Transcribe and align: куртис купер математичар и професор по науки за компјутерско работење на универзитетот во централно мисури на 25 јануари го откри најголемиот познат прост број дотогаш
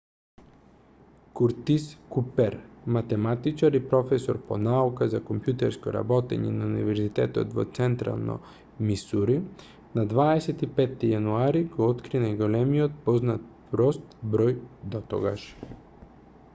куртис 1.39 1.83
купер 2.13 2.55
математичар 2.95 3.73
и 3.79 3.81
професор 3.91 4.39
по 4.53 4.57
науки 4.69 5.09
за 5.13 5.19
компјутерско 5.27 5.93
работење 5.97 6.55
на 6.55 6.69
универзитетот 6.71 7.53
во 7.59 7.65
централно 7.79 8.37
мисури 8.89 9.37
на 10.01 10.07
25 10.17 11.07
јануари 11.11 11.63
го 11.77 11.91
откри 11.97 12.23
најголемиот 12.27 12.97
познат 13.11 13.47
прост 13.77 14.19
број 14.37 14.59
дотогаш 14.99 15.49